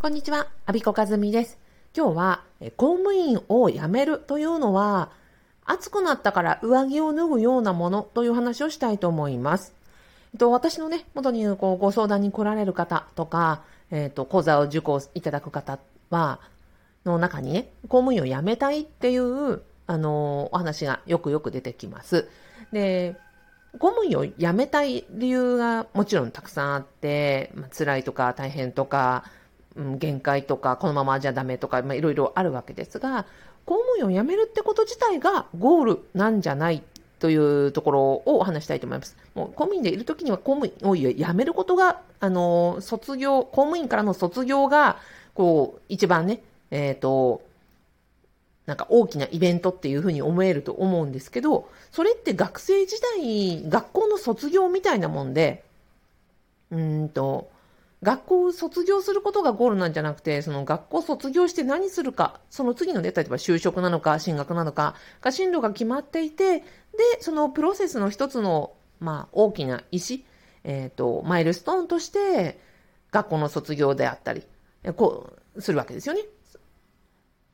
[0.00, 1.58] こんにちは、アビコカズミです。
[1.92, 2.44] 今日は、
[2.76, 5.10] 公務員を辞めるというのは、
[5.64, 9.74] 暑くなったから上着を脱ぐようなものという話をしたいと思います。
[10.34, 15.80] えっと、私のね、元にこうご相談に来られる方とか、えっと、講座を受講いただく方
[16.10, 16.38] は、
[17.04, 22.28] の中にね、公務員を辞めたいっていう、あの、お話がよくよく出てきます。
[22.70, 23.16] で、
[23.80, 29.24] 公務員を辞めたい理由がもちろんたくさんあって、まあ、辛いとか大変とか、
[29.78, 33.24] うん、限界とか、このままじゃダメとか、まあ、いろいろあるわけですが、
[33.64, 36.82] 公務員を辞めるってこと自体がゴールなんじゃない
[37.20, 39.16] というところをお話したいと思います。
[39.34, 44.98] もう公務員でいるときには公務員を辞めることが、あの、卒業、公務員からの卒業が、
[45.34, 47.42] こう、一番ね、えっ、ー、と、
[48.66, 55.64] なんか大きなイベントっていうふうに思えると思うんですけど、それって学生時代、学校の卒業みたいなもんで、
[56.70, 57.48] うんと、
[58.02, 66.64] 学校を卒業することがゴールなんじゃなくて、その学校卒業して何するか、その次のね、例えば就職なのか、進学なのか、が進路が決まっていて、で、
[67.20, 70.24] そのプロセスの一つの、まあ、大きな石、
[70.62, 72.60] えっ、ー、と、マイルストーンとして、
[73.10, 74.44] 学校の卒業であったり、
[74.96, 76.22] こう、するわけですよね。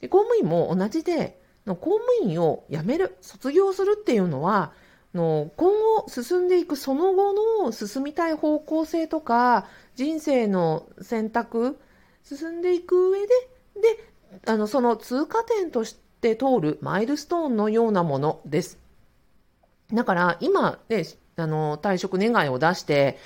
[0.00, 4.72] で公務員も同じで、公務員を辞める、卒業するっていうのは、
[5.14, 7.32] の今後進んでいくその後
[7.64, 11.78] の進みたい方向性とか人生の選択
[12.24, 13.26] 進んでいく上で
[13.80, 14.04] で
[14.46, 18.78] あのその通過点として通るマイルストーンのようなものです。
[19.92, 21.04] だから今、ね、
[21.36, 23.18] あの退職願いを出して、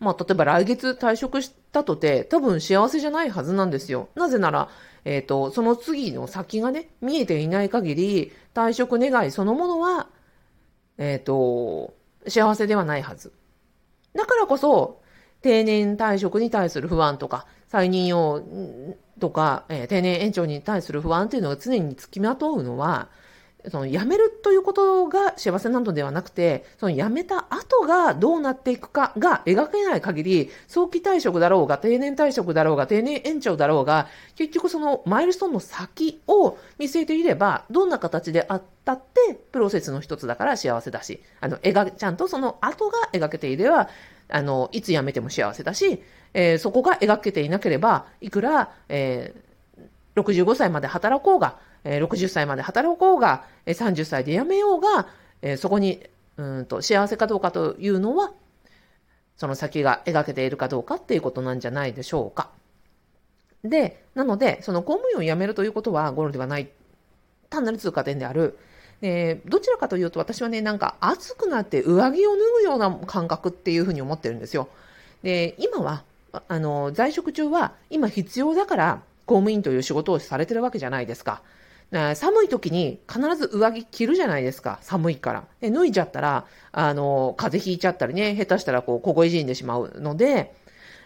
[0.00, 4.08] まあ、例えば来月退職したとて多分幸せじゃないはずなんですよ。
[4.14, 4.68] なぜなら、
[5.04, 10.08] え、ー、と、その次の先がね、見えていない限り退職願いそのものは
[10.98, 11.94] えっ、ー、と、
[12.28, 13.32] 幸せではないはず。
[14.14, 15.00] だからこそ、
[15.42, 18.42] 定年退職に対する不安とか、再任用
[19.20, 23.08] とか、えー、定年延長に対する不安というのが常につきまとうのは、
[23.70, 43.88] その辞めるということが幸せなのではなくて、その辞めた後がどうなっていくかが描けない限り、早期退職だろうが、定年退職だろうが、定年延長だろうが、結局そのマイルストーンの先を見据えていれば、どんな形であったって、プロセスの一つだから幸せだし、あの、描、ちゃんとその後が描けていれば、
[44.28, 46.02] あの、いつ辞めても幸せだし、
[46.34, 55.08] えー、そこが描けていなければ、いくら、えー、65歳まで働こうが、え60歳まで働こうが、え30歳で辞めようが、
[55.40, 56.02] えそこに
[56.36, 58.32] うんと幸せかどうかというのは、
[59.36, 62.50] その先が描けているかどうかっていうことなんじゃないでしょうか。
[63.62, 66.68] で、なので、その公務員を辞めるということはゴールではない、
[67.50, 68.58] 単なる通過点である。
[69.00, 74.68] でどちらかというと私はね、なんか暑くなって上着を脱ぐような感覚っていうふうに思ってるんですよ。
[75.22, 76.02] で、今は、
[76.48, 81.42] あの、在職中は今必要だから公務員という仕事をされてるわけじゃないですか。
[81.90, 84.78] 寒い時に必ず上着着るじゃないですか。
[84.82, 85.44] 寒いから。
[85.60, 90.54] で脱いじゃったら、あの、風邪ひいちゃったりね、下手したらこう、凍え死んでしまうので、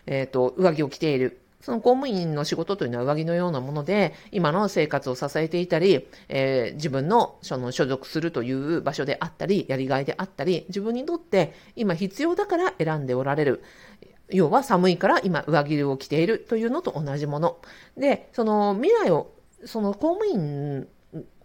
[0.07, 1.41] えっ、ー、と、上着を着ている。
[1.61, 13.63] その公務員の仕事というのは上着のようなもので、今の生活を支えていたり、えー、自分のその所属するという場所であったり、やりがいであったり、自分にとって今必要だから選んでおられる。
[14.31, 17.59] 要は寒いから今上着を着ているというのと同じもの。
[17.97, 19.31] で、その未来を
[19.65, 20.89] その公務員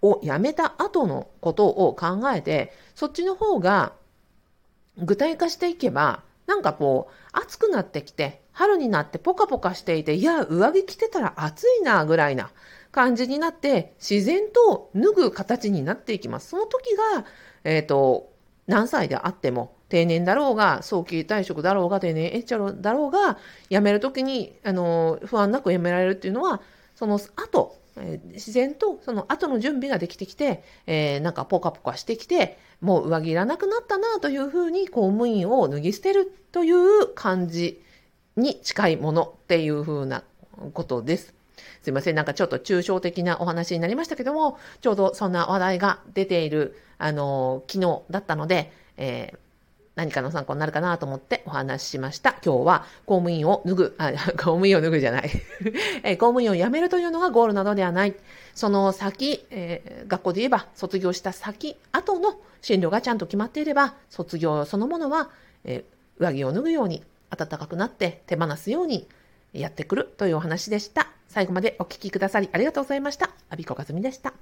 [0.02, 3.94] を辞めた後のことを考えて、そっちの方が
[4.98, 12.52] 具体化していけば、なんかこう、暑くなってきて、春になってポカポカしていて、いや、上着着てたら暑いな、ぐらいな
[12.92, 16.50] 感じになって、自然と脱ぐ形になっていきます。
[16.50, 17.26] その時が、
[17.64, 18.32] えっ、ー、と、
[18.68, 23.38] 何歳であっても、定年だろうが、早期退職だろうが、定年延長だろうが、
[23.70, 26.62] 辞めるときに、あの、不安なく辞められるっていうのは、
[26.96, 27.76] その後、
[28.34, 37.82] 自然とその後の準備ができてきて、えー、なんかポカポカしてきて、もう上着いらなくなったなというふうに公務員を脱ぎ捨てるという感じ
[38.36, 40.24] に近いものっていうふうな
[40.74, 41.34] ことです。
[41.84, 42.16] すいません。
[42.16, 49.45] なんかちょっと抽象的なお話になりましたけども、ちょうどそんな話題が出ている、あの、昨日だったので、えー
[49.96, 52.36] 何かの参考になるかなと思ってお話ししました。
[52.46, 55.30] 今日は公務員を脱ぐ、あ、 公務員を脱ぐじゃない
[56.04, 58.16] え公務員を辞めるというのがゴールなどではない。
[58.54, 65.30] その先、えー、学校で言えば卒業した先、後の進路がちゃんと決まっていれば、卒業そのものは、
[65.64, 67.04] えー、上着を脱ぐように、
[67.36, 69.08] 暖かくなって手放すように
[69.54, 71.08] やってくるというお話でした。
[71.28, 73.32] 最後までお聞きくださりありがとうございました。
[73.50, 74.34] アビコカズミでした。